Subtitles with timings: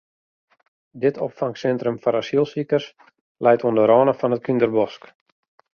[1.03, 2.87] Dit opfangsintrum foar asylsikers
[3.49, 5.03] leit oan de râne fan it Kúnderbosk.